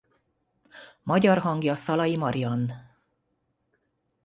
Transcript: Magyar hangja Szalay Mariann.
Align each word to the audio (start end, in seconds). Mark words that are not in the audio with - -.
Magyar 1.03 1.37
hangja 1.37 1.75
Szalay 1.75 2.15
Mariann. 2.15 2.69